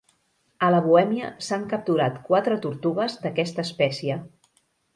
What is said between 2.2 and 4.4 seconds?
quatre tortugues d'aquesta espècie.